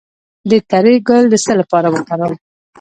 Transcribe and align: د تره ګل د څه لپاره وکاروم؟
د 0.49 0.51
تره 0.69 0.93
ګل 1.07 1.23
د 1.29 1.35
څه 1.45 1.53
لپاره 1.59 1.87
وکاروم؟ 1.93 2.33